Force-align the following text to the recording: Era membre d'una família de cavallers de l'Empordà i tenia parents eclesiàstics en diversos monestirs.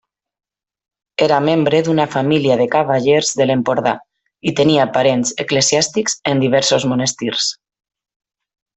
Era 1.25 1.35
membre 1.47 1.81
d'una 1.87 2.07
família 2.13 2.57
de 2.63 2.67
cavallers 2.77 3.31
de 3.41 3.47
l'Empordà 3.49 3.95
i 4.53 4.57
tenia 4.63 4.89
parents 4.99 5.37
eclesiàstics 5.47 6.21
en 6.35 6.45
diversos 6.49 6.91
monestirs. 6.95 7.55